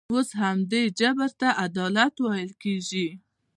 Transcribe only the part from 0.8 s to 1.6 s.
جبر ته